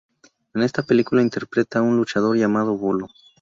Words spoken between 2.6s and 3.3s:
"Bolo".